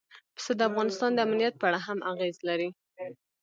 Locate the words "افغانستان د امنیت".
0.69-1.53